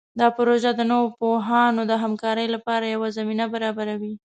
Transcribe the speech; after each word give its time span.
دا 0.19 0.27
پروژه 0.37 0.71
د 0.75 0.81
نوو 0.91 1.07
پوهانو 1.19 1.81
د 1.87 1.93
همکارۍ 2.03 2.47
لپاره 2.55 2.85
یوه 2.93 3.07
زمینه 3.17 3.45
برابروي. 3.53 4.13